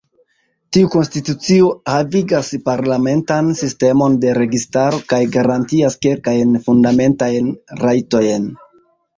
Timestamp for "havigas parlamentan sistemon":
1.91-4.17